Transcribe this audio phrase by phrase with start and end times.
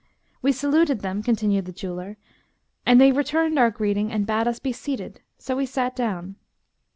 [0.41, 2.17] We saluted them" (continued the jeweller)
[2.87, 6.37] "and they returned our greeting and bade us be seated; so we sat down.